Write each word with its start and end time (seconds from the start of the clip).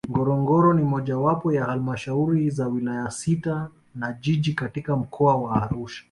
Ngorongoro 0.09 0.73
ni 0.73 0.81
mojawapo 0.83 1.51
ya 1.53 1.65
Halmashauri 1.65 2.49
za 2.49 2.67
Wilaya 2.67 3.11
sita 3.11 3.69
na 3.95 4.13
Jiji 4.13 4.53
katika 4.53 4.95
Mkoa 4.95 5.35
wa 5.35 5.55
Arusha 5.63 5.99